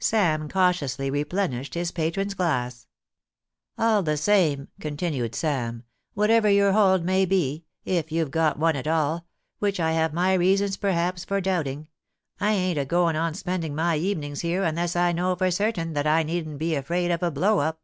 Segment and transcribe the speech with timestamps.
[0.00, 2.86] Sam cautiously replenished his patron's glass.
[3.76, 4.56] THE WORSHIP OF SHAKESPEARE.
[4.56, 7.66] 217 * All the same/ continued Sam, * whatever your hold may be—
[7.98, 9.26] if youVe got one at all,
[9.58, 11.88] which I have my reasons per haps for doubting—
[12.40, 16.22] I ain*t agoin' on spending my evenings here unless I know for certain that I
[16.22, 17.82] needn't be afraid of a blow up.'